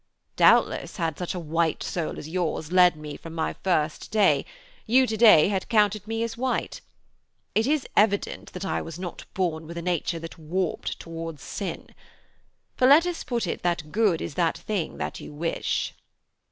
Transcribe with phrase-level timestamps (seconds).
[0.35, 4.43] 'Doubtless, had such a white soul as yours led me from my first day,
[4.87, 6.81] you to day had counted me as white.
[7.53, 11.93] It is evident that I was not born with a nature that warped towards sin.
[12.75, 15.93] For, let us put it that Good is that thing that you wish.'